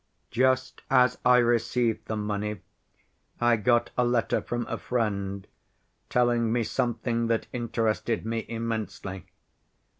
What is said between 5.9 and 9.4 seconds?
telling me something that interested me immensely.